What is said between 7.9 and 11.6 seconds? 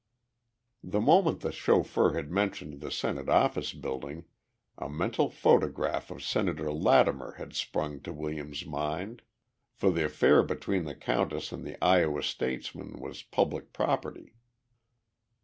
to Williams's mind, for the affair between the countess